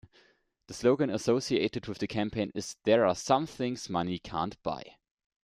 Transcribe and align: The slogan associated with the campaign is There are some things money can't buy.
The 0.65 0.73
slogan 0.73 1.11
associated 1.11 1.85
with 1.87 1.99
the 1.99 2.07
campaign 2.07 2.51
is 2.55 2.75
There 2.85 3.05
are 3.05 3.13
some 3.13 3.45
things 3.45 3.87
money 3.87 4.17
can't 4.17 4.59
buy. 4.63 4.95